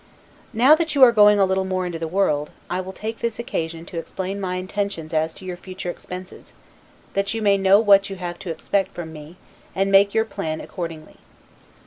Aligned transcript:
Now 0.51 0.73
that 0.73 0.95
you 0.95 1.03
are 1.03 1.11
going 1.11 1.37
a 1.39 1.45
little 1.45 1.63
more 1.63 1.85
into 1.85 1.99
the 1.99 2.07
world; 2.07 2.49
I 2.71 2.81
will 2.81 2.91
take 2.91 3.19
this 3.19 3.37
occasion 3.37 3.85
to 3.85 3.99
explain 3.99 4.41
my 4.41 4.55
intentions 4.55 5.13
as 5.13 5.31
to 5.35 5.45
your 5.45 5.57
future 5.57 5.91
expenses, 5.91 6.55
that 7.13 7.35
you 7.35 7.41
may 7.43 7.55
know 7.55 7.79
what 7.79 8.09
you 8.09 8.15
have 8.15 8.39
to 8.39 8.49
expect 8.49 8.95
from 8.95 9.13
me, 9.13 9.37
and 9.75 9.91
make 9.91 10.15
your 10.15 10.25
plan 10.25 10.59
accordingly. 10.59 11.17